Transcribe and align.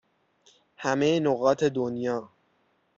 همه 0.75 1.19
نقاط 1.19 1.63
دنیا 1.63 2.29